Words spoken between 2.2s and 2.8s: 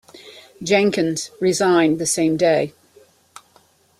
day.